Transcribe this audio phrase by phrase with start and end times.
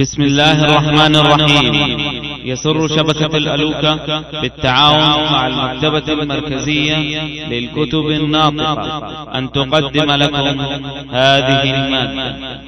[0.00, 1.74] بسم الله الرحمن الرحيم.
[2.44, 6.96] يسر شبكة الألوكة بالتعاون مع المكتبة المركزية
[7.48, 9.38] للكتب الناطقة.
[9.38, 10.60] أن تقدم لكم
[11.10, 12.60] هذه المادة.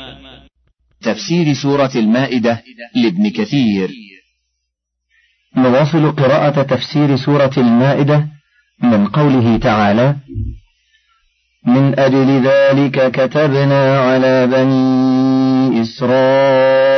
[1.03, 2.63] تفسير سورة المائدة
[2.97, 3.91] لابن كثير.
[5.57, 8.27] نواصل قراءة تفسير سورة المائدة
[8.83, 10.17] من قوله تعالى
[11.67, 16.96] من أجل ذلك كتبنا على بني إسرائيل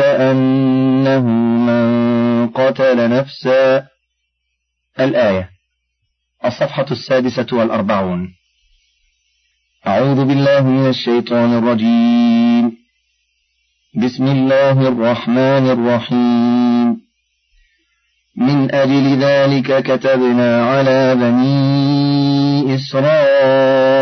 [0.00, 1.20] أنه
[1.66, 3.86] من قتل نفسا.
[5.00, 5.48] الآية
[6.44, 8.28] الصفحة السادسة والأربعون.
[9.86, 12.72] أعوذ بالله من الشيطان الرجيم.
[13.94, 17.02] بسم الله الرحمن الرحيم.
[18.36, 24.01] من أجل ذلك كتبنا على بني إسرائيل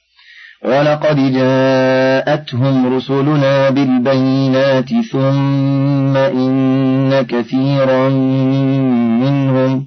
[0.65, 8.09] ولقد جاءتهم رسلنا بالبينات ثم إن كثيرا
[9.19, 9.85] منهم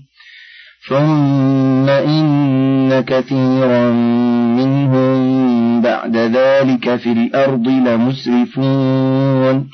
[0.89, 3.91] ثم إن كثيرا
[4.59, 9.69] منهم بعد ذلك في الأرض لمسرفون.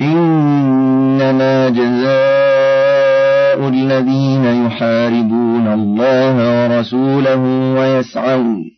[0.00, 7.42] إنما جزاء الذين يحاربون الله ورسوله
[7.78, 8.77] ويسعون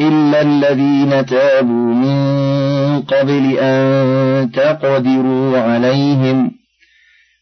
[0.00, 2.18] إلا الذين تابوا من
[3.02, 6.50] قبل أن تقدروا عليهم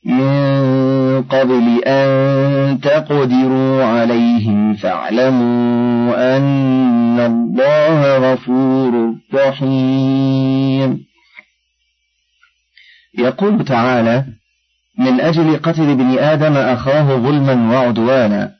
[0.04, 11.06] من قبل أن تقدروا عليهم فاعلموا أن الله غفور رحيم.
[13.18, 14.24] يقول تعالى
[14.98, 18.55] من أجل قتل ابن آدم أخاه ظلما وعدوانا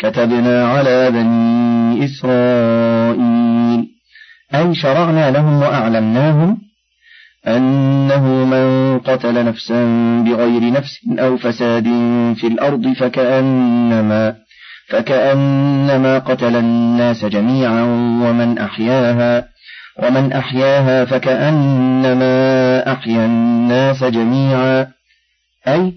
[0.00, 3.86] كتبنا على بني إسرائيل.
[4.54, 6.58] أي شرعنا لهم وأعلمناهم
[7.46, 9.84] أنه من قتل نفسا
[10.26, 11.84] بغير نفس أو فساد
[12.36, 14.34] في الأرض فكأنما
[14.88, 17.82] فكأنما قتل الناس جميعا
[18.22, 19.48] ومن أحياها
[19.98, 24.86] ومن أحياها فكأنما أحيا الناس جميعا.
[25.68, 25.92] أي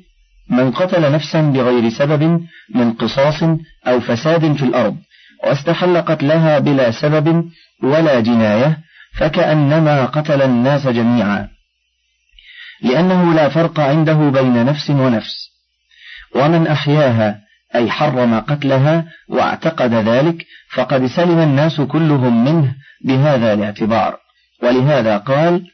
[0.49, 2.41] من قتل نفسا بغير سبب
[2.75, 3.43] من قصاص
[3.87, 4.97] أو فساد في الأرض
[5.43, 7.45] واستحل قتلها بلا سبب
[7.83, 8.77] ولا جناية
[9.17, 11.47] فكأنما قتل الناس جميعا.
[12.81, 15.49] لأنه لا فرق عنده بين نفس ونفس.
[16.35, 17.39] ومن أحياها
[17.75, 22.75] أي حرم قتلها واعتقد ذلك فقد سلم الناس كلهم منه
[23.05, 24.17] بهذا الاعتبار.
[24.63, 25.72] ولهذا قال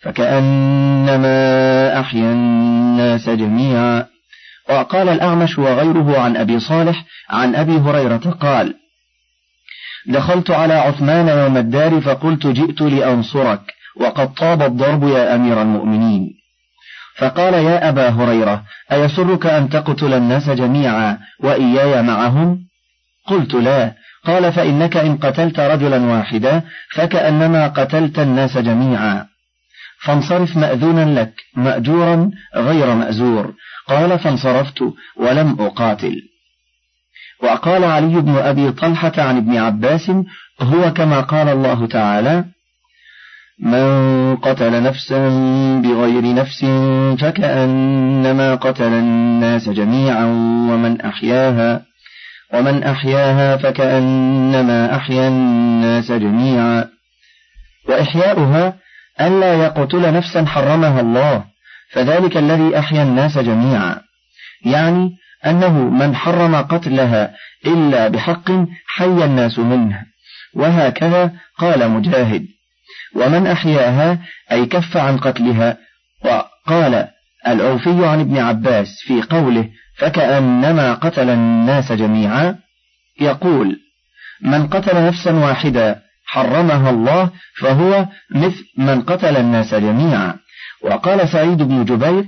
[0.00, 4.06] فكأنما أحيا الناس جميعا.
[4.70, 8.74] وقال الأعمش وغيره عن أبي صالح عن أبي هريرة قال
[10.06, 13.60] دخلت على عثمان يوم الدار فقلت جئت لأنصرك
[13.96, 16.30] وقد طاب الضرب يا أمير المؤمنين.
[17.16, 22.58] فقال يا أبا هريرة أيسرك أن تقتل الناس جميعا وإياي معهم؟
[23.26, 23.92] قلت لا.
[24.24, 26.62] قال فإنك إن قتلت رجلا واحدا
[26.94, 29.26] فكأنما قتلت الناس جميعا.
[30.04, 33.54] فانصرف مأذونا لك مأجورا غير مأزور.
[33.88, 34.82] قال فانصرفت
[35.16, 36.14] ولم أقاتل.
[37.42, 40.10] وقال علي بن أبي طلحة عن ابن عباس
[40.60, 42.44] هو كما قال الله تعالى
[43.60, 45.28] من قتل نفسا
[45.84, 46.64] بغير نفس
[47.20, 50.24] فكأنما قتل الناس جميعا
[50.70, 51.82] ومن أحياها
[52.54, 56.88] ومن أحياها فكأنما أحيا الناس جميعا.
[57.88, 58.74] وإحياؤها
[59.20, 61.44] ألا يقتل نفسا حرمها الله
[61.92, 64.00] فذلك الذي أحيا الناس جميعا.
[64.64, 65.10] يعني
[65.46, 67.34] أنه من حرم قتلها
[67.66, 68.50] إلا بحق
[68.86, 70.02] حي الناس منه.
[70.54, 72.46] وهكذا قال مجاهد.
[73.16, 74.18] ومن أحياها
[74.52, 75.76] أي كف عن قتلها
[76.24, 77.08] وقال
[77.46, 79.68] العوفي عن ابن عباس في قوله
[79.98, 82.58] فكأنما قتل الناس جميعا
[83.20, 83.76] يقول
[84.42, 87.30] من قتل نفسا واحدة حرمها الله
[87.60, 90.34] فهو مثل من قتل الناس جميعا.
[90.84, 92.24] وقال سعيد بن جبير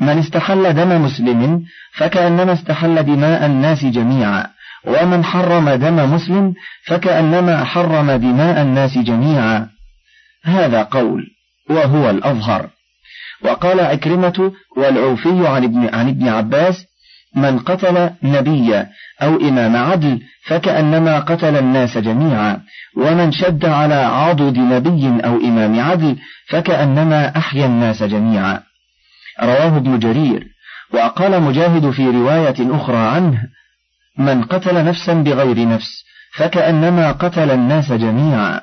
[0.00, 1.62] من استحل دم مسلم
[1.96, 4.46] فكأنما استحل دماء الناس جميعا.
[4.84, 6.54] ومن حرم دم مسلم
[6.86, 9.68] فكأنما حرم دماء الناس جميعا.
[10.44, 11.22] هذا قول
[11.70, 12.70] وهو الأظهر.
[13.42, 16.84] وقال عكرمة والعوفي عن ابن, عن ابن عباس
[17.36, 18.88] من قتل نبيا
[19.22, 22.60] أو إمام عدل فكأنما قتل الناس جميعا
[22.96, 26.16] ومن شد على عضد نبي أو إمام عدل
[26.48, 28.60] فكأنما أحيا الناس جميعا.
[29.42, 30.56] رواه ابن جرير.
[30.94, 33.42] وقال مجاهد في رواية أخرى عنه
[34.18, 36.04] من قتل نفسا بغير نفس
[36.34, 38.60] فكأنما قتل الناس جميعا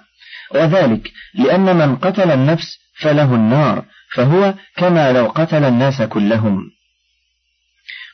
[0.56, 3.86] وذلك لأن من قتل النفس فله النار
[4.16, 6.62] فهو كما لو قتل الناس كلهم.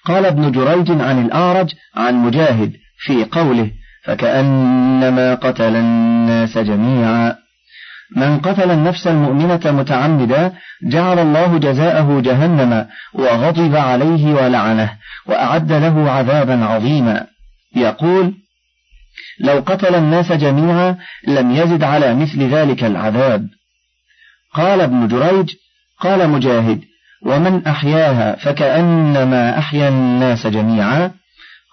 [0.06, 3.72] قال ابن جريج عن الأعرج عن مجاهد في قوله
[4.04, 7.36] فكأنما قتل الناس جميعا.
[8.16, 10.54] من قتل النفس المؤمنة متعمدا
[10.84, 14.94] جعل الله جزاءه جهنم وغضب عليه ولعنه
[15.26, 17.26] وأعد له عذابا عظيما.
[17.76, 18.34] يقول
[19.40, 20.98] لو قتل الناس جميعا
[21.28, 23.48] لم يزد على مثل ذلك العذاب.
[24.54, 25.50] قال ابن جريج
[26.00, 26.82] قال مجاهد
[27.26, 31.12] ومن أحياها فكأنما أحيا الناس جميعا.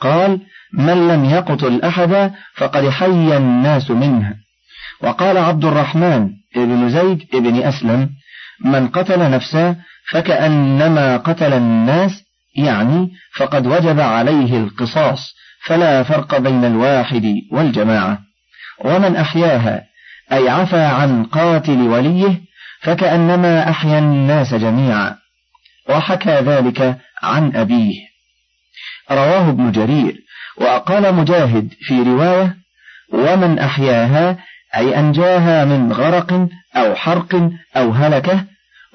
[0.01, 0.41] قال
[0.73, 4.35] من لم يقتل أحدا فقد حي الناس منه.
[5.03, 8.11] وقال عبد الرحمن بن زيد بن أسلم
[8.65, 9.77] من قتل نفسا
[10.11, 12.23] فكأنما قتل الناس
[12.57, 15.35] يعني فقد وجب عليه القصاص
[15.65, 18.19] فلا فرق بين الواحد والجماعة.
[18.85, 19.83] ومن أحياها
[20.33, 22.41] أي عفى عن قاتل وليه
[22.81, 25.17] فكأنما أحيا الناس جميعا.
[25.89, 27.95] وحكى ذلك عن أبيه.
[29.11, 30.17] رواه ابن جرير
[30.57, 32.57] وقال مجاهد في رواية
[33.13, 34.39] ومن أحياها
[34.77, 38.45] أي أنجاها من غرق أو حرق أو هلكة.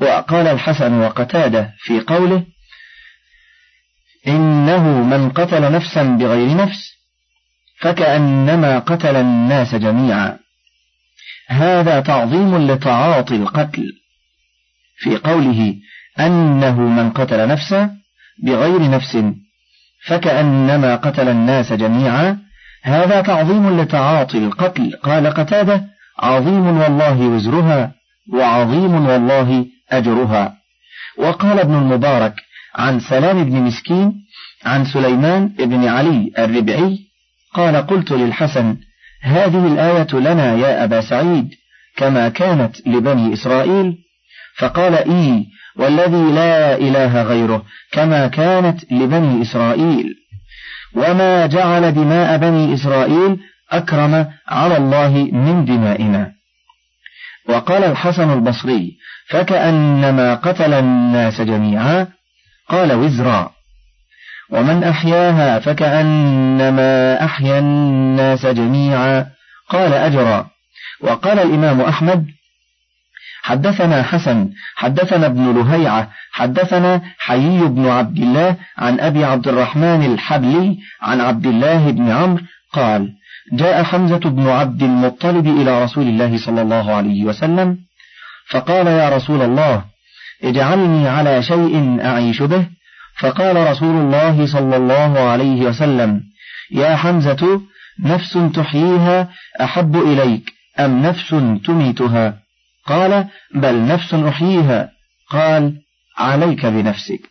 [0.02, 2.44] وقال الحسن وقتادة في قوله
[4.28, 6.92] إنه من قتل نفسا بغير نفس
[7.80, 10.40] فكأنما قتل الناس جميعا.
[11.48, 13.92] هذا تعظيم لتعاطي القتل.
[14.98, 15.76] في قوله
[16.20, 17.90] أنه من قتل نفسا
[18.44, 19.24] بغير نفس
[20.06, 22.38] فكأنما قتل الناس جميعا
[22.84, 25.00] هذا تعظيم لتعاطي القتل.
[25.04, 25.84] قال قتادة
[26.20, 27.92] عظيم والله وزرها
[28.34, 30.54] وعظيم والله أجرها.
[31.18, 32.34] وقال ابن المبارك
[32.76, 34.14] عن سلام بن مسكين
[34.66, 37.00] عن سليمان بن علي الربعي
[37.54, 38.78] قال قلت للحسن
[39.22, 41.50] هذه الآية لنا يا أبا سعيد
[41.98, 43.98] كما كانت لبني إسرائيل؟
[44.58, 45.46] فقال إي
[45.76, 50.16] والذي لا إله غيره كما كانت لبني إسرائيل.
[50.96, 53.38] وما جعل دماء بني إسرائيل
[53.72, 56.32] أكرم على الله من دمائنا.
[57.50, 58.92] وقال الحسن البصري
[59.30, 62.08] فكأنما قتل الناس جميعا
[62.70, 63.52] قال وزرا.
[64.50, 69.26] ومن أحياها فكأنما أحيا الناس جميعا
[69.70, 70.48] قال أجرا.
[71.02, 72.26] وقال الإمام أحمد
[73.42, 80.78] حدثنا حسن حدثنا ابن لهيعة حدثنا حيي بن عبد الله عن أبي عبد الرحمن الحبلي
[81.02, 82.44] عن عبد الله بن عمرو
[82.74, 83.10] قال
[83.54, 87.78] جاء حمزة بن عبد المطلب إلى رسول الله صلى الله عليه وسلم
[88.50, 89.84] فقال يا رسول الله
[90.44, 92.66] اجعلني على شيء أعيش به.
[93.20, 96.22] فقال رسول الله صلى الله عليه وسلم
[96.72, 97.62] يا حمزة
[98.00, 99.28] نفس تحييها
[99.62, 102.41] أحب إليك أم نفس تميتها؟
[102.88, 104.90] قال بل نفس أحييها.
[105.30, 105.74] قال
[106.18, 107.22] عليك بنفسك.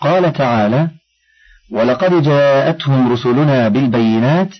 [0.00, 0.88] قال تعالى
[1.72, 4.54] ولقد جاءتهم رسلنا بالبينات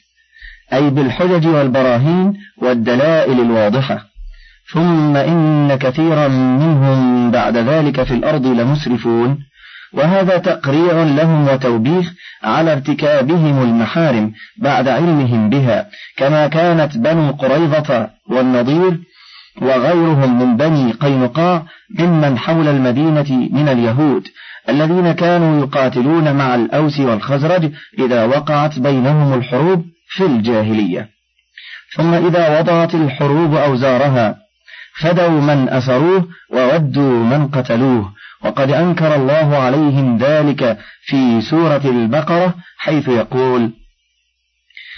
[0.72, 4.04] أي بالحجج والبراهين والدلائل الواضحة.
[4.72, 9.38] ثم إن كثيرا منهم بعد ذلك في الأرض لمسرفون.
[9.92, 12.12] وهذا تقريع لهم وتوبيخ
[12.42, 18.98] على ارتكابهم المحارم بعد علمهم بها كما كانت بنو قريظة والنضير
[19.62, 21.62] وغيرهم من بني قينقاع
[21.98, 24.28] ممن حول المدينة من اليهود
[24.68, 31.08] الذين كانوا يقاتلون مع الأوس والخزرج إذا وقعت بينهم الحروب في الجاهلية.
[31.96, 34.36] ثم إذا وضعت الحروب أوزارها
[35.00, 38.12] فدوا من أسروه وودوا من قتلوه.
[38.44, 43.70] وقد أنكر الله عليهم ذلك في سورة البقرة حيث يقول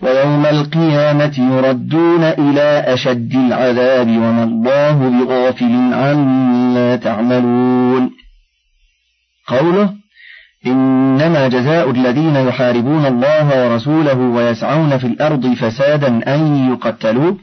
[0.00, 8.10] ويوم القيامة يردون إلى أشد العذاب وما الله بغافل عما تعملون.
[9.46, 9.94] قوله
[10.66, 17.34] إنما جزاء الذين يحاربون الله ورسوله ويسعون في الأرض فسادا أن يقتلوا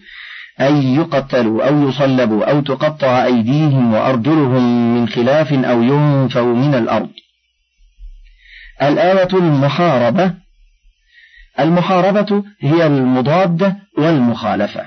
[0.60, 7.10] أن يقتلوا أو يصلبوا أو تقطع أيديهم وأرجلهم من خلاف أو ينفوا من الأرض.
[8.82, 10.41] الآية المحاربة
[11.60, 14.86] المحاربة هي المضادة والمخالفة.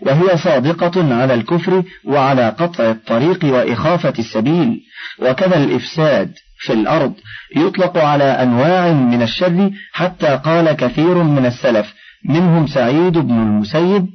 [0.00, 4.80] وهي صادقة على الكفر وعلى قطع الطريق وإخافة السبيل.
[5.18, 7.12] وكذا الإفساد في الأرض
[7.56, 14.06] يطلق على أنواع من الشر حتى قال كثير من السلف منهم سعيد بن المسيب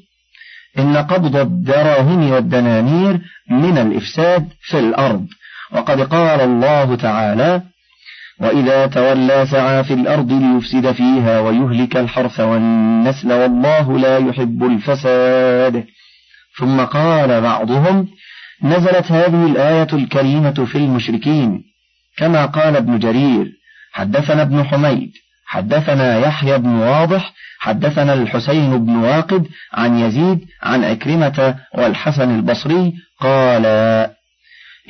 [0.79, 5.25] إن قبض الدراهم والدنانير من الإفساد في الأرض.
[5.71, 7.61] وقد قال الله تعالى
[8.39, 15.85] وإذا تولى سعى في الأرض ليفسد فيها ويهلك الحرث والنسل والله لا يحب الفساد.
[16.57, 18.07] ثم قال بعضهم
[18.63, 21.63] نزلت هذه الآية الكريمة في المشركين
[22.17, 23.51] كما قال ابن جرير
[23.91, 25.11] حدثنا ابن حميد
[25.45, 33.65] حدثنا يحيى بن واضح حدثنا الحسين بن واقد عن يزيد عن عكرمة والحسن البصري قال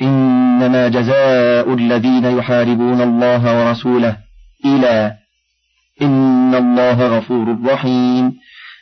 [0.02, 4.16] إنما جزاء الذين يحاربون الله ورسوله
[4.64, 5.12] إلى
[6.02, 8.32] إن الله غفور رحيم.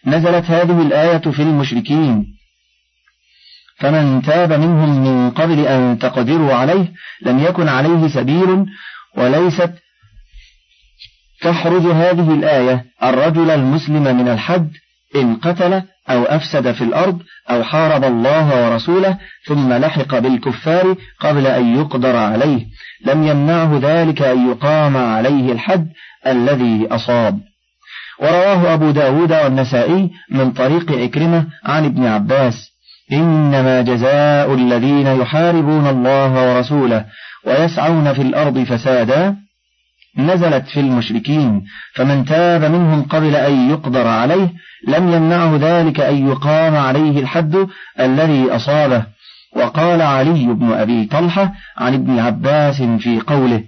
[0.07, 2.27] نزلت هذه الآية في المشركين.
[3.79, 6.93] فمن تاب منهم من قبل أن تقدروا عليه
[7.23, 8.67] لم يكن عليه سبيل
[9.17, 9.73] وليست
[11.41, 14.71] تحرج هذه الآية الرجل المسلم من الحد
[15.17, 17.19] إن قتل أو أفسد في الأرض
[17.51, 22.67] أو حارب الله ورسوله ثم لحق بالكفار قبل أن يقدر عليه.
[23.07, 25.89] لم يمنعه ذلك أن يقام عليه الحد
[26.27, 27.39] الذي أصاب.
[28.19, 32.73] ورواه أبو داود والنسائي من طريق إكرمة عن ابن عباس
[33.13, 37.05] إنما جزاء الذين يحاربون الله ورسوله
[37.47, 39.37] ويسعون في الأرض فسادا
[40.19, 41.65] نزلت في المشركين
[41.95, 44.53] فمن تاب منهم قبل أن يقدر عليه
[44.89, 47.67] لم يمنعه ذلك أن يقام عليه الحد
[48.01, 49.07] الذي أصابه.
[49.57, 53.65] وقال علي بن أبي طلحة عن ابن عباس في قوله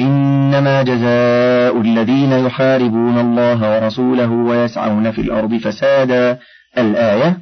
[0.00, 6.38] إنما جزاء الذين يحاربون الله ورسوله ويسعون في الأرض فسادا.
[6.78, 7.38] الآية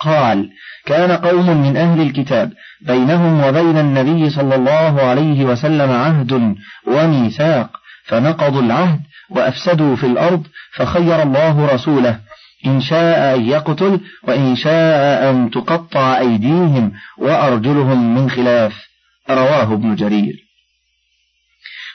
[0.00, 0.48] قال
[0.86, 2.52] كان قوم من أهل الكتاب
[2.86, 6.54] بينهم وبين النبي صلى الله عليه وسلم عهد
[6.86, 12.18] وميثاق فنقضوا العهد وأفسدوا في الأرض فخير الله رسوله.
[12.66, 18.92] إن شاء أن يقتل وإن شاء أن تقطع أيديهم وأرجلهم من خلاف.
[19.30, 20.34] رواه ابن جرير.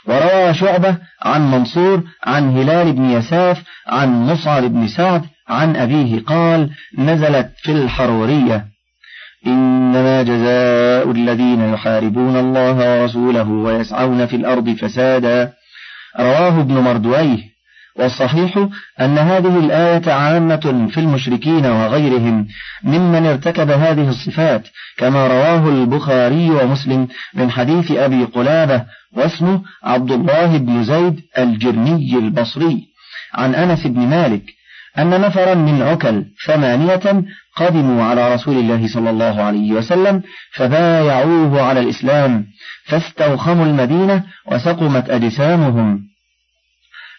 [0.07, 6.69] وروى شعبة عن منصور عن هلال بن يساف عن مصعب بن سعد عن أبيه قال
[6.97, 8.65] نزلت في الحرورية.
[9.47, 15.53] إنما جزاء الذين يحاربون الله ورسوله ويسعون في الأرض فسادا.
[16.19, 17.57] رواه ابن مردويه
[17.97, 18.67] والصحيح
[19.01, 22.47] أن هذه الآية عامة في المشركين وغيرهم
[22.83, 28.83] ممن ارتكب هذه الصفات كما رواه البخاري ومسلم من حديث أبي قلابة
[29.13, 32.87] واسمه عبد الله بن زيد الجرمي البصري
[33.33, 34.43] عن أنس بن مالك
[34.97, 37.23] أن نفرا من عكل ثمانية
[37.55, 40.21] قدموا على رسول الله صلى الله عليه وسلم
[40.53, 42.45] فبايعوه على الإسلام
[42.87, 45.99] فاستوخموا المدينة وسقمت أجسامهم.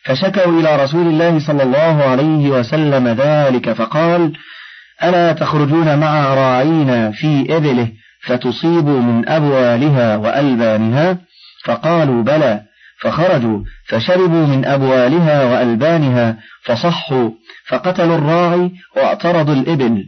[0.04, 4.32] فشكوا إلى رسول الله صلى الله عليه وسلم ذلك فقال
[5.02, 7.88] ألا تخرجون مع راعينا في إبله
[8.22, 11.18] فتصيبوا من أبوالها وألبانها؟
[11.64, 12.60] فقالوا بلى.
[13.00, 17.30] فخرجوا فشربوا من أبوالها وألبانها فصحوا
[17.66, 20.04] فقتلوا الراعي واعترضوا الإبل.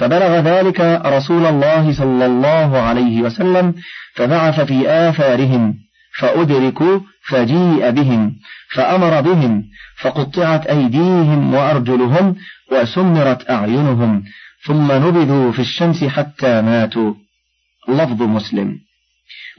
[0.00, 3.74] فبلغ ذلك رسول الله صلى الله عليه وسلم
[4.14, 5.74] فبعث في آثارهم
[6.18, 8.36] فأدركوا فجيء بهم
[8.74, 9.64] فأمر بهم
[10.00, 12.36] فقطعت أيديهم وأرجلهم
[12.72, 14.24] وسمرت أعينهم
[14.66, 17.14] ثم نبذوا في الشمس حتى ماتوا.
[17.88, 18.78] لفظ مسلم.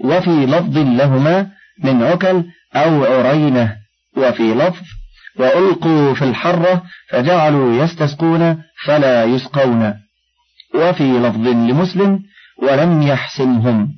[0.04, 1.48] وفي لفظ لهما
[1.84, 2.44] من عكل
[2.76, 3.76] أو عرينة.
[4.18, 4.86] وفي لفظ
[5.40, 9.94] وألقوا في الحرة فجعلوا يستسقون فلا يسقون.
[10.75, 12.20] وفي لفظ لمسلم
[12.63, 13.90] ولم يحسمهم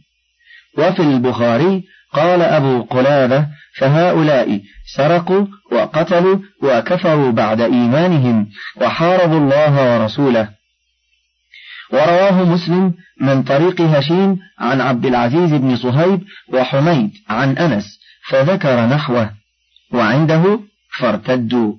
[0.77, 4.62] وفي البخاري قال أبو قلابة فهؤلاء
[4.96, 8.48] سرقوا وقتلوا وكفروا بعد إيمانهم
[8.82, 10.50] وحاربوا الله ورسوله.
[11.94, 16.22] ورواه مسلم من طريق هشيم عن عبد العزيز بن صهيب
[16.53, 18.00] وحميد عن أنس
[18.30, 19.32] فذكر نحوه
[19.92, 20.60] وعنده
[21.00, 21.74] فارتدوا.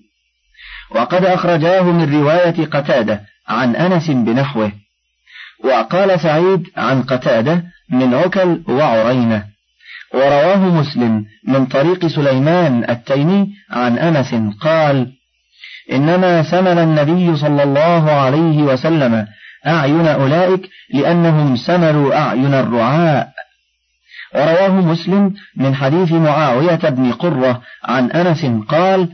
[0.90, 4.72] وقد أخرجاه من رواية قتادة عن أنس بنحوه.
[5.64, 9.44] وقال سعيد عن قتادة من عكل وعرينة.
[10.14, 15.12] ورواه مسلم من طريق سليمان التيمي عن أنس قال
[15.92, 19.26] إنما سمن النبي صلى الله عليه وسلم
[19.66, 23.28] أعين أولئك لأنهم سمروا أعين الرعاء.
[24.35, 29.09] ورواه مسلم من حديث معاوية بن قرة عن أنس قال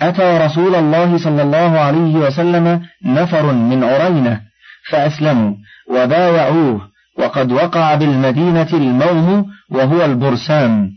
[0.00, 4.40] أتى رسول الله صلى الله عليه وسلم نفر من عرينة
[4.90, 5.54] فأسلموا
[5.90, 6.88] وبايعوه
[7.18, 10.90] وقد وقع بالمدينة الموم وهو البرسام.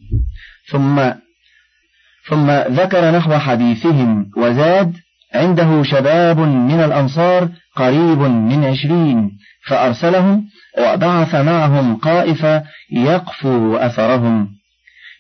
[0.72, 1.12] ثم
[2.29, 4.96] ثم ذكر نحو حديثهم وزاد
[5.36, 9.31] عنده شباب من الأنصار قريب من عشرين
[9.67, 10.46] فأرسلهم
[10.79, 14.48] وبعث معهم قائفة يقفو أثرهم.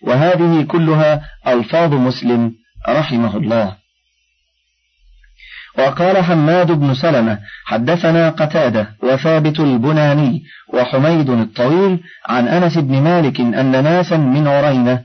[0.03, 2.51] وهذه كلها ألفاظ مسلم
[2.89, 3.78] رحمه الله.
[5.77, 13.83] وقال حماد بن سلمة حدثنا قتادة وثابت البناني وحميد الطويل عن أنس بن مالك أن
[13.83, 15.01] ناسا من عرينة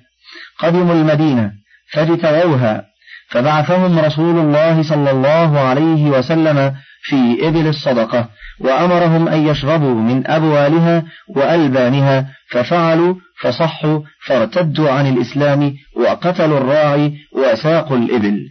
[0.58, 1.52] قدموا المدينة
[1.92, 2.84] فاجتووها
[3.28, 8.28] فبعثهم رسول الله صلى الله عليه وسلم في إبل الصدقة
[8.60, 11.02] وأمرهم أن يشربوا من أبوالها
[11.36, 18.48] وألبانها ففعلوا فصحوا فارتدوا عن الإسلام وقتلوا الراعي وساقوا الإبل.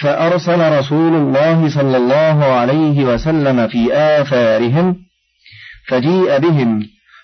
[0.00, 4.96] فأرسل رسول الله صلى الله عليه وسلم في آثارهم
[5.88, 6.82] فجيء بهم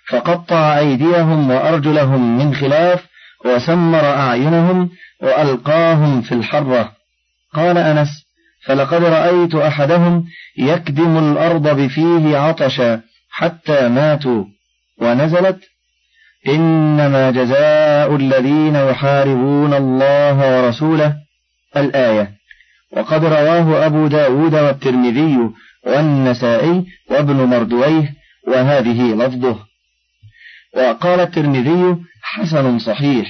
[0.09, 3.07] فقطع أيديهم وأرجلهم من خلاف
[3.45, 4.91] وسمر أعينهم
[5.23, 6.93] وألقاهم في الحرة.
[7.55, 8.09] قال أنس
[8.67, 10.25] فلقد رأيت أحدهم
[10.59, 14.45] يكدم الأرض بفيه عطشا حتى ماتوا
[14.99, 15.59] ونزلت
[16.49, 21.17] إنما جزاء الذين يحاربون الله ورسوله.
[21.77, 22.40] الآية
[22.97, 25.39] وقد رواه أبو داود والترمذي
[25.87, 28.15] والنسائي وابن مردويه
[28.49, 29.59] وهذه لفظه.
[30.77, 33.29] وقال الترمذي حسن صحيح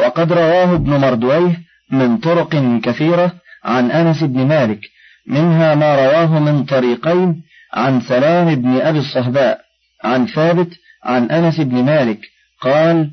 [0.00, 3.32] وقد رواه ابن مردويه من طرق كثيرة
[3.64, 4.80] عن أنس بن مالك
[5.26, 7.42] منها ما رواه من طريقين
[7.74, 9.60] عن سلام بن أبي الصهباء
[10.04, 10.68] عن ثابت
[11.04, 12.20] عن أنس بن مالك
[12.60, 13.10] قال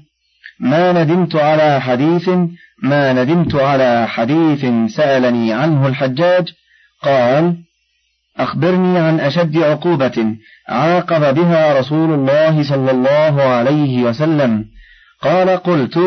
[0.60, 2.30] ما ندمت على حديث
[2.86, 6.46] ما ندمت على حديث سألني عنه الحجاج
[7.02, 7.56] قال
[8.38, 10.36] أخبرني عن أشد عقوبة
[10.70, 14.66] عاقب بها رسول الله صلى الله عليه وسلم.
[15.22, 15.98] قال قلت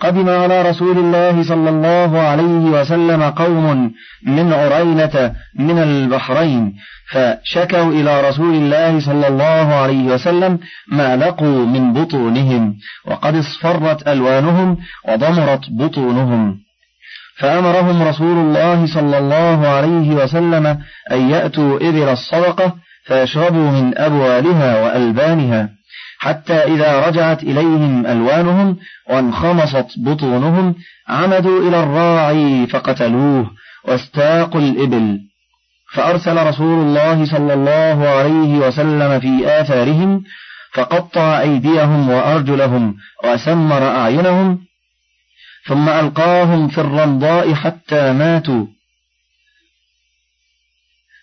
[0.00, 3.92] قدم على رسول الله صلى الله عليه وسلم قوم
[4.26, 6.74] من عرينة من البحرين
[7.10, 10.58] فشكوا إلى رسول الله صلى الله عليه وسلم
[10.92, 12.74] ما لقوا من بطونهم
[13.06, 14.76] وقد اصفرت ألوانهم
[15.08, 16.56] وضمرت بطونهم.
[17.38, 20.66] فأمرهم رسول الله صلى الله عليه وسلم
[21.12, 25.77] أن يأتوا إبل الصدقة فيشربوا من أبوالها وألبانها.
[26.18, 28.76] حتى إذا رجعت إليهم ألوانهم
[29.10, 30.74] وانخمصت بطونهم
[31.08, 33.50] عمدوا إلى الراعي فقتلوه
[33.84, 35.18] واستاقوا الإبل.
[35.94, 40.22] فأرسل رسول الله صلى الله عليه وسلم في آثارهم
[40.72, 44.58] فقطع أيديهم وأرجلهم وسمر أعينهم
[45.66, 48.66] ثم ألقاهم في الرمضاء حتى ماتوا.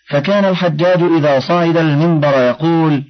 [0.08, 3.02] فكان الحجاج إذا صعد المنبر يقول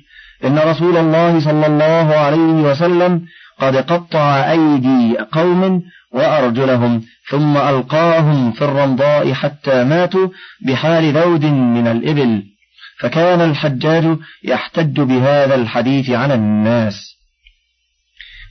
[0.45, 3.23] إن رسول الله صلى الله عليه وسلم
[3.59, 10.29] قد قطع أيدي قوم وأرجلهم ثم ألقاهم في الرمضاء حتى ماتوا
[10.67, 12.43] بحال ذود من الإبل.
[13.01, 17.17] فكان الحجاج يحتج بهذا الحديث على الناس.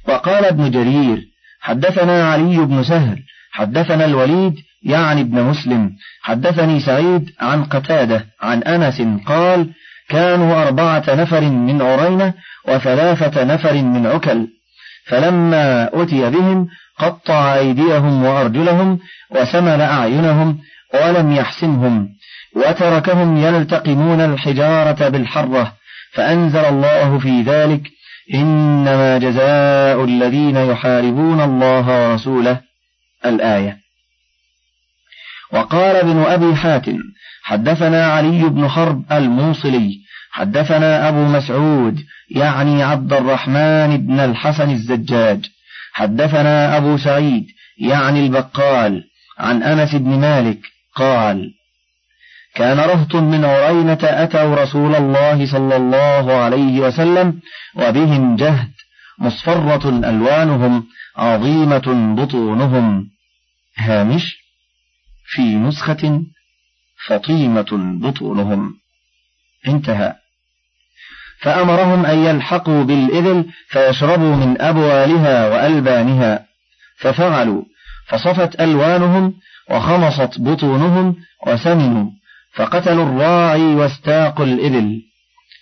[0.08, 1.22] وقال ابن جرير
[1.62, 9.02] حدثنا علي بن سهل حدثنا الوليد يعني ابن مسلم حدثني سعيد عن قتادة عن أنس
[9.26, 9.70] قال
[10.10, 12.34] كانوا أربعة نفر من عرينة
[12.68, 14.48] وثلاثة نفر من عكل
[15.08, 16.68] فلما أتي بهم
[17.00, 20.60] قطع أيديهم وأرجلهم وسمل أعينهم
[20.94, 22.10] ولم يحسنهم
[22.56, 25.74] وتركهم يلتقمون الحجارة بالحرة
[26.14, 27.82] فأنزل الله في ذلك
[28.34, 32.60] إنما جزاء الذين يحاربون الله ورسوله.
[33.26, 33.85] الآية
[35.54, 36.98] وقال ابن أبي حاتم
[37.44, 42.00] حدثنا علي بن حرب الموصلي حدثنا أبو مسعود
[42.32, 45.46] يعني عبد الرحمن بن الحسن الزجاج
[45.94, 47.46] حدثنا أبو سعيد
[47.80, 49.04] يعني البقال
[49.40, 50.60] عن أنس بن مالك
[50.96, 51.52] قال
[52.56, 57.40] كان رهط من عرينة أتوا رسول الله صلى الله عليه وسلم
[57.76, 58.72] وبهم جهد
[59.20, 60.84] مصفرة ألوانهم
[61.18, 63.08] عظيمة بطونهم.
[63.78, 64.45] هامش
[65.26, 66.22] في نسخة
[67.08, 68.74] فطيمة بطونهم.
[69.68, 70.14] انتهى.
[71.42, 76.46] فأمرهم أن يلحقوا بالإبل فيشربوا من أبوالها وألبانها.
[76.98, 77.64] ففعلوا.
[78.08, 79.34] فصفت ألوانهم
[79.70, 81.16] وخمصت بطونهم
[81.48, 82.12] وسمنوا.
[82.54, 85.02] فقتلوا الراعي واستاقوا الإبل.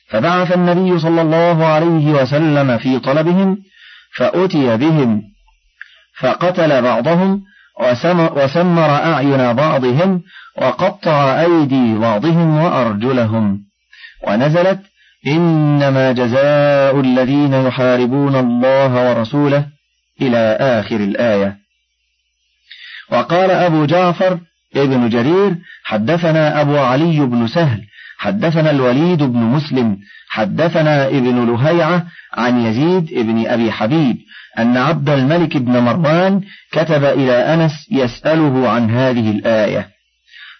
[0.10, 3.58] فبعث النبي صلى الله عليه وسلم في طلبهم
[4.15, 5.23] فأتي بهم.
[6.19, 7.43] فقتل بعضهم
[8.36, 10.21] وسمر أعين بعضهم
[10.57, 13.59] وقطع أيدي بعضهم وأرجلهم
[14.27, 14.79] ونزلت
[15.27, 19.65] إنما جزاء الذين يحاربون الله ورسوله
[20.21, 21.57] إلى آخر الآية.
[23.12, 24.39] وقال أبو جعفر
[24.75, 27.81] ابن جرير حدثنا أبو علي بن سهل
[28.17, 29.97] حدثنا الوليد بن مسلم
[30.30, 34.17] حدثنا ابن لهيعة عن يزيد ابن أبي حبيب
[34.60, 39.88] أن عبد الملك بن مروان كتب إلى أنس يسأله عن هذه الآية.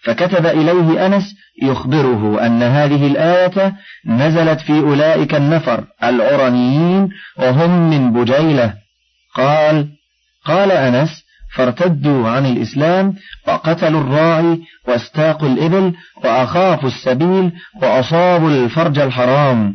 [0.04, 3.74] فكتب إليه أنس يخبره أن هذه الآية
[4.06, 8.74] نزلت في أولئك النفر العرنيين وهم من بجيلة.
[9.36, 9.88] قال
[10.46, 11.23] قال أنس
[11.56, 13.14] فارتدوا عن الإسلام
[13.48, 19.74] وقتلوا الراعي واستاقوا الإبل وأخافوا السبيل وأصابوا الفرج الحرام.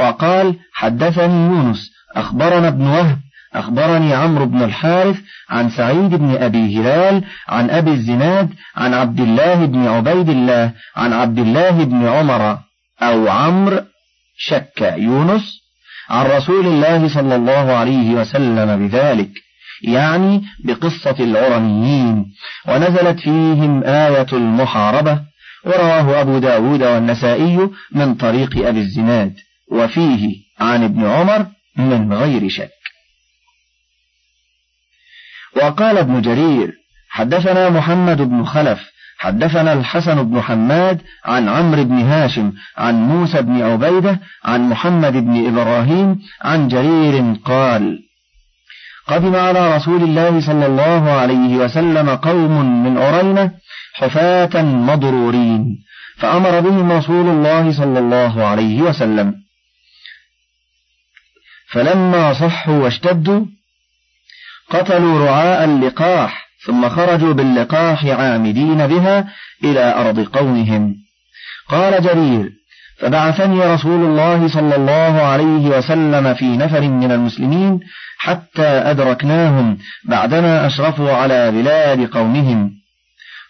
[0.00, 3.18] وقال حدثني يونس أخبرنا ابن وهب
[3.54, 5.16] أخبرني عمرو بن الحارث
[5.50, 11.12] عن سعيد بن أبي هلال عن أبي الزناد عن عبد الله بن عبيد الله عن
[11.12, 12.58] عبد الله بن عمر
[13.02, 13.80] أو عمرو
[14.36, 15.60] شك يونس
[16.10, 19.30] عن رسول الله صلى الله عليه وسلم بذلك.
[19.88, 22.26] يعني بقصة العرنيين
[22.68, 25.20] ونزلت فيهم آية المحاربة
[25.64, 29.34] ورواه أبو داود والنسائي من طريق أبي الزناد
[29.72, 32.70] وفيه عن ابن عمر من غير شك.
[35.56, 36.72] وقال ابن جرير
[37.08, 43.62] حدثنا محمد بن خلف حدثنا الحسن بن حماد عن عمرو بن هاشم عن موسى بن
[43.62, 47.98] عبيدة عن محمد بن إبراهيم عن جرير قال
[49.08, 53.50] قدم على رسول الله صلى الله عليه وسلم قوم من أرينة
[53.94, 55.84] حفاة مضرورين
[56.16, 59.34] فأمر بهم رسول الله صلى الله عليه وسلم.
[61.70, 63.46] فلما صحوا واشتدوا
[64.70, 69.28] قتلوا رعاء اللقاح ثم خرجوا باللقاح عامدين بها
[69.64, 70.94] إلى أرض قومهم.
[71.68, 72.50] قال جرير
[72.98, 77.80] فبعثني رسول الله صلى الله عليه وسلم في نفر من المسلمين
[78.18, 82.70] حتى أدركناهم بعدما أشرفوا على بلاد قومهم.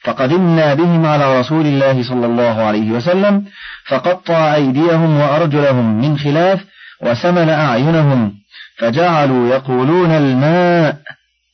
[0.03, 3.45] فقدمنا بهم على رسول الله صلى الله عليه وسلم
[3.87, 6.65] فقطع أيديهم وأرجلهم من خلاف
[7.03, 8.33] وسمل أعينهم
[8.79, 10.97] فجعلوا يقولون الماء.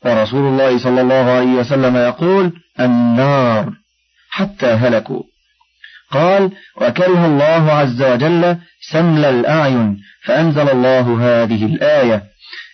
[0.05, 3.71] ورسول الله صلى الله عليه وسلم يقول النار
[4.31, 5.30] حتى هلكوا.
[6.11, 8.57] قال وكره الله عز وجل
[8.93, 12.23] سمل الأعين فأنزل الله هذه الآية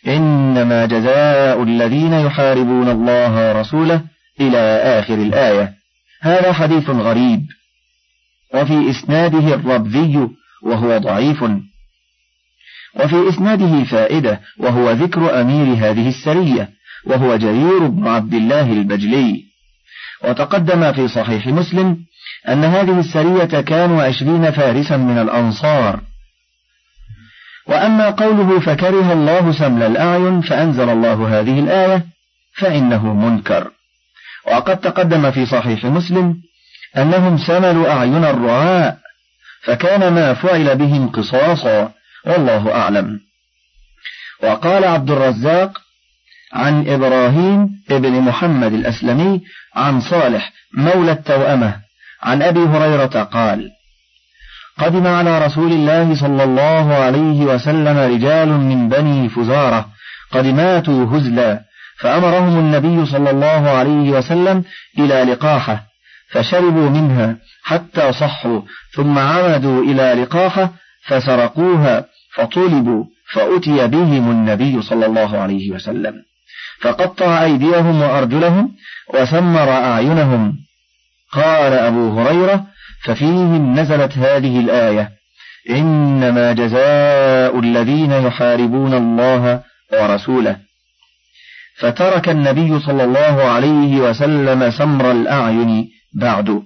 [0.07, 4.03] إنما جزاء الذين يحاربون الله ورسوله
[4.40, 4.59] إلى
[4.99, 5.75] آخر الآية.
[6.22, 7.40] هذا حديث غريب.
[8.55, 10.29] وفي إسناده الربذي
[10.62, 11.42] وهو ضعيف.
[12.94, 16.68] وفي إسناده فائدة وهو ذكر أمير هذه السرية
[17.07, 19.44] وهو جرير بن عبد الله البجلي.
[20.25, 21.99] وتقدم في صحيح مسلم
[22.49, 26.01] أن هذه السرية كانوا عشرين فارسا من الأنصار.
[27.67, 32.07] وأما قوله فكره الله سمل الأعين فأنزل الله هذه الآية
[32.59, 33.71] فإنه منكر.
[34.47, 36.37] وقد تقدم في صحيح مسلم
[36.97, 38.99] أنهم سملوا أعين الرعاء
[39.63, 41.93] فكان ما فعل بهم قصاصا
[42.27, 43.21] والله أعلم.
[44.43, 45.79] وقال عبد الرزاق
[46.53, 49.41] عن إبراهيم ابن محمد الأسلمي
[49.75, 51.86] عن صالح مولى التوأمة
[52.27, 53.71] عن أبي هريرة قال
[54.79, 59.89] قدم على رسول الله صلى الله عليه وسلم رجال من بني فزارة
[60.33, 61.61] قد ماتوا هزلا
[61.99, 64.65] فأمرهم النبي صلى الله عليه وسلم
[64.99, 65.85] إلى لقاحة
[66.31, 68.61] فشربوا منها حتى صحوا
[68.95, 70.73] ثم عمدوا إلى لقاحة
[71.07, 76.15] فسرقوها فطلبوا فأتي بهم النبي صلى الله عليه وسلم
[76.81, 78.73] فقطع أيديهم وأرجلهم
[79.15, 80.66] وسمر أعينهم
[81.33, 82.67] قال أبو هريرة
[83.05, 85.11] ففيهم نزلت هذه الآية
[85.71, 89.62] إنما جزاء الذين يحاربون الله
[89.93, 90.57] ورسوله.
[91.79, 96.62] فترك النبي صلى الله عليه وسلم سمر الأعين بعد.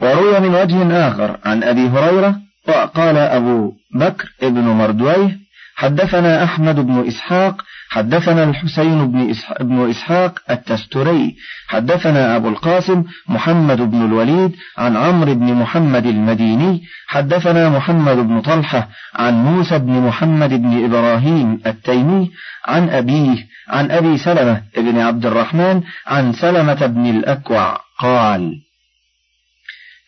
[0.00, 5.38] وروي من وجه آخر عن أبي هريرة وقال أبو بكر ابن مردويه
[5.78, 11.36] حدثنا أحمد بن إسحاق حدثنا الحسين بن, إسحاق, بن إسحاق التستري
[11.68, 18.88] حدثنا أبو القاسم محمد بن الوليد عن عمرو بن محمد المديني حدثنا محمد بن طلحة
[19.14, 22.30] عن موسى بن محمد بن إبراهيم التيمي
[22.66, 23.36] عن أبيه
[23.68, 28.52] عن أبي سلمة بن عبد الرحمن عن سلمة بن الأكوع قال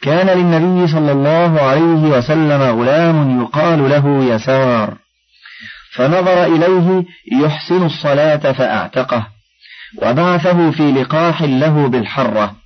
[0.03, 5.10] كان للنبي صلى الله عليه وسلم غلام يقال له يسار.
[5.93, 9.27] فنظر إليه يحسن الصلاة فأعتقه
[10.03, 12.57] وبعثه في لقاح له بالحرة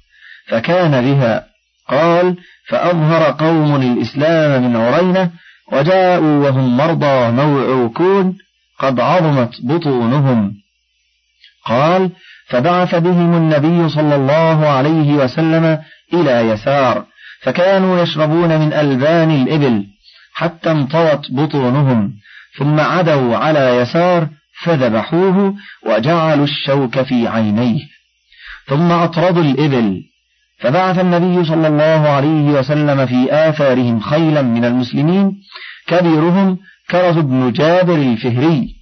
[0.49, 1.47] فكان بها.
[1.89, 2.37] قال
[2.69, 5.31] فأظهر قوم الإسلام من عرينة
[5.73, 8.37] وجاءوا وهم مرضى موعوكون
[8.79, 10.53] قد عظمت بطونهم.
[11.67, 12.11] قال
[12.49, 15.79] فبعث بهم النبي صلى الله عليه وسلم
[16.15, 17.05] إلى يسار
[17.43, 19.87] فكانوا يشربون من ألبان الإبل
[20.35, 22.13] حتى انطوت بطونهم.
[22.59, 24.29] ثم عدوا على يسار
[24.63, 25.55] فذبحوه
[25.87, 27.81] وجعلوا الشوك في عينيه.
[28.67, 30.03] ثم أطردوا الإبل.
[30.59, 35.33] فبعث النبي صلى الله عليه وسلم في آثارهم خيلا من المسلمين
[35.87, 36.59] كبيرهم
[36.91, 38.75] كرز بن جابر الفهري.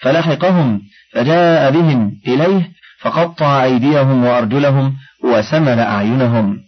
[0.00, 0.80] فلحقهم
[1.12, 6.58] فجاء بهم إليه فقطع أيديهم وأرجلهم وسمل أعينهم.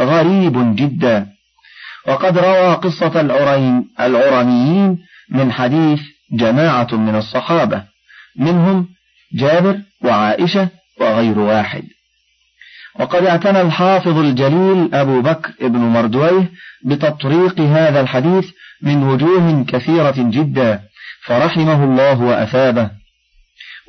[0.00, 1.26] غريب جدا.
[2.08, 4.98] وقد روى قصة العرين العرميين
[5.30, 6.00] من حديث
[6.32, 7.84] جماعة من الصحابة
[8.36, 8.88] منهم
[9.32, 10.68] جابر وعائشة
[11.00, 11.82] وغير واحد.
[13.00, 16.50] وقد اعتنى الحافظ الجليل أبو بكر ابن مردويه
[16.84, 18.50] بتطريق هذا الحديث
[18.82, 20.80] من وجوه كثيرة جدا
[21.24, 22.90] فرحمه الله وأثابه.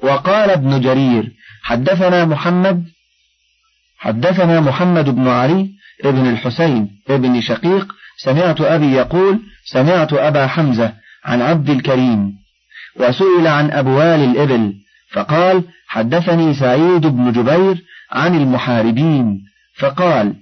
[0.03, 1.31] وقال ابن جرير
[1.63, 2.83] حدثنا محمد
[3.97, 5.69] حدثنا محمد بن علي
[6.05, 10.93] ابن الحسين ابن شقيق سمعت أبي يقول سمعت أبا حمزة
[11.25, 12.35] عن عبد الكريم
[12.95, 14.73] وسئل عن أبوال الإبل
[15.11, 19.43] فقال حدثني سعيد بن جبير عن المحاربين
[19.77, 20.33] فقال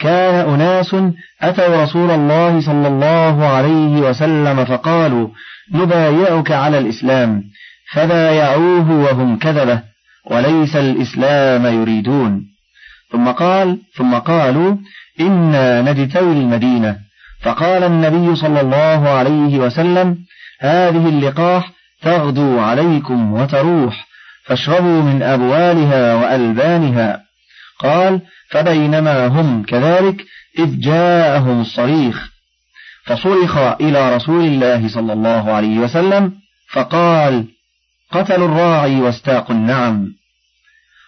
[0.00, 0.96] كان أناس
[1.42, 5.28] أتوا رسول الله صلى الله عليه وسلم فقالوا
[5.72, 7.44] نبايعك على الإسلام
[7.92, 9.82] فبايعوه وهم كذبة
[10.24, 12.46] وليس الإسلام يريدون.
[13.12, 14.76] ثم قال ثم قالوا
[15.20, 16.98] إنا نجتوي المدينة.
[17.44, 20.18] فقال النبي صلى الله عليه وسلم
[20.60, 21.70] هذه اللقاح
[22.02, 24.06] تغدو عليكم وتروح
[24.44, 27.20] فاشربوا من أبوالها وألبانها.
[27.78, 30.24] قال فبينما هم كذلك
[30.58, 32.30] إذ جاءهم الصريخ.
[33.04, 36.32] فصرخ إلى رسول الله صلى الله عليه وسلم
[36.72, 37.44] فقال
[38.12, 40.06] قتلوا الراعي واستاقوا النعم.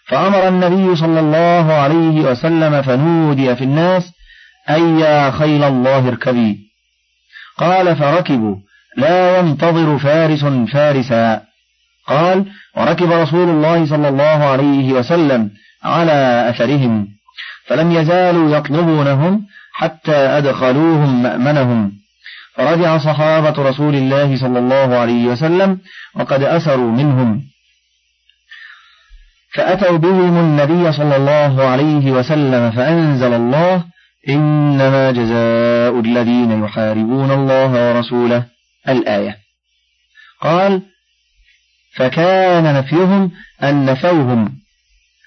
[0.06, 4.15] فأمر النبي صلى الله عليه وسلم فنودي في الناس
[4.70, 6.58] أيا خيل الله اركبي.
[7.58, 8.56] قال فركبوا.
[8.96, 11.42] لا ينتظر فارس فارسا.
[12.06, 12.44] قال
[12.76, 15.50] وركب رسول الله صلى الله عليه وسلم
[15.84, 17.08] على أثرهم
[17.66, 21.92] فلم يزالوا يطلبونهم حتى أدخلوهم مأمنهم.
[22.54, 25.78] فرجع صحابة رسول الله صلى الله عليه وسلم
[26.14, 27.42] وقد أسروا منهم.
[29.54, 33.84] فأتوا بهم النبي صلى الله عليه وسلم فأنزل الله
[34.28, 38.44] إنما جزاء الذين يحاربون الله ورسوله
[38.88, 39.36] الآية.
[40.40, 40.82] قال
[41.94, 43.30] فكان نفيهم
[43.62, 44.52] أن نفوهم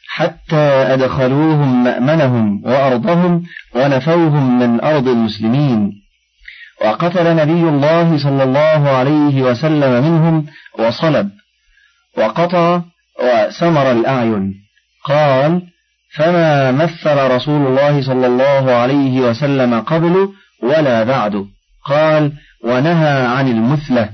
[0.10, 3.44] حتى أدخلوهم مأمنهم وأرضهم
[3.76, 5.92] ونفوهم من أرض المسلمين.
[6.86, 10.46] وقتل نبي الله صلى الله عليه وسلم منهم
[10.80, 11.30] وصلب
[12.18, 12.82] وقطع
[13.24, 14.54] وسمر الأعين.
[15.06, 15.62] قال
[16.16, 20.30] فما مثل رسول الله صلى الله عليه وسلم قبل
[20.64, 21.46] ولا بعد.
[21.86, 24.10] قال ونهى عن المثلة.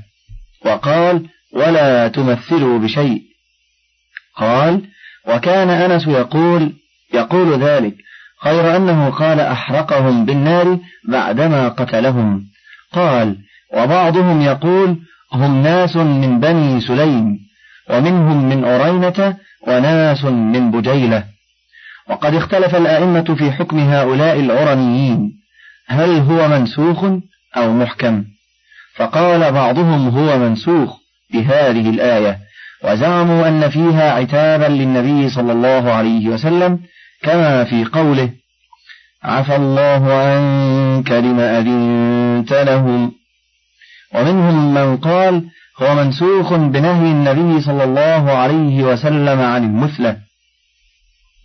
[0.65, 3.21] وقال ولا تمثلوا بشيء.
[4.37, 4.81] قال
[5.27, 6.73] وكان أنس يقول
[7.13, 7.95] يقول ذلك
[8.45, 10.79] غير أنه قال أحرقهم بالنار
[11.09, 12.43] بعدما قتلهم.
[12.93, 13.37] قال
[13.73, 14.97] وبعضهم يقول
[15.33, 17.37] هم ناس من بني سليم
[17.89, 21.34] ومنهم من أرينة وناس من بجيلة.
[22.09, 25.31] وقد اختلف الأئمة في حكم هؤلاء العرنيين
[25.87, 27.05] هل هو منسوخ
[27.57, 28.23] أو محكم؟
[28.95, 30.97] فقال بعضهم هو منسوخ
[31.33, 32.39] بهذه الآية
[32.83, 36.79] وزعموا أن فيها عتابا للنبي صلى الله عليه وسلم
[37.23, 38.29] كما في قوله
[39.23, 43.11] عفى الله عنك لما أذنت لهم.
[44.15, 45.43] ومنهم من قال
[45.81, 50.17] هو منسوخ بنهي النبي صلى الله عليه وسلم عن المثلة.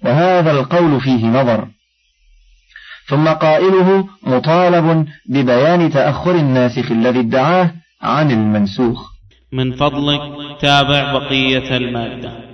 [0.05, 1.69] وهذا القول فيه نظر.
[3.07, 7.71] ثم قائله مطالب ببيان تأخر الناسخ الذي ادعاه
[8.03, 9.11] عن المنسوخ.
[9.53, 10.21] من فضلك
[10.61, 12.50] تابع بقية المادة.